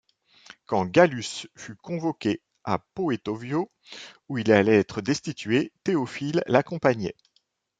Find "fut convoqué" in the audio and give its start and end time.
1.55-2.41